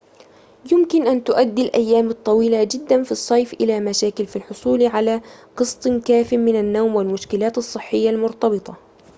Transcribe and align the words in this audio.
يمكن 0.71 1.07
أن 1.07 1.23
تؤدي 1.23 1.61
الأيام 1.61 2.09
الطويلة 2.09 2.63
جدًا 2.63 3.03
في 3.03 3.11
الصيف 3.11 3.53
إلى 3.53 3.79
مشاكل 3.79 4.25
في 4.27 4.35
الحصول 4.35 4.83
على 4.83 5.21
قسط 5.57 5.87
كافٍ 5.87 6.33
من 6.33 6.55
النوم 6.59 6.95
والمشكلات 6.95 7.57
الصحية 7.57 8.09
المرتبطة 8.09 8.77